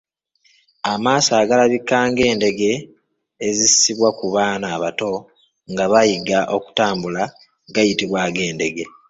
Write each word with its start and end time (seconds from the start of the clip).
Amaaso 0.91 1.31
agalabika 1.41 1.97
ng’endege 2.09 2.71
ezissibwa 3.47 4.09
ku 4.17 4.25
baana 4.35 4.67
abato 4.75 5.11
nga 5.71 5.85
bayiga 5.91 6.39
okutambula 6.55 7.23
gayitibwa 7.73 8.19
ag’endege. 8.27 8.85